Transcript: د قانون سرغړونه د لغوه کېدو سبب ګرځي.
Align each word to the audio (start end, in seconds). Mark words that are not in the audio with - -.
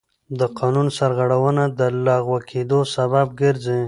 د 0.39 0.41
قانون 0.59 0.87
سرغړونه 0.97 1.63
د 1.79 1.81
لغوه 2.05 2.39
کېدو 2.49 2.79
سبب 2.95 3.27
ګرځي. 3.41 3.79